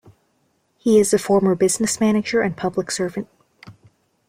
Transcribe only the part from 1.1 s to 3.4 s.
a former business manager and public servant.